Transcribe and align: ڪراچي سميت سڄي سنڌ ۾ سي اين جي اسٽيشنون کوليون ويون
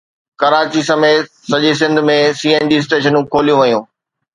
ڪراچي 0.39 0.81
سميت 0.89 1.25
سڄي 1.49 1.71
سنڌ 1.79 1.95
۾ 2.09 2.17
سي 2.39 2.49
اين 2.55 2.65
جي 2.73 2.77
اسٽيشنون 2.83 3.23
کوليون 3.33 3.57
ويون 3.61 3.83